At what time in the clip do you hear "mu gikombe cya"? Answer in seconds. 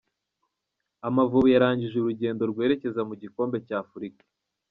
3.09-3.75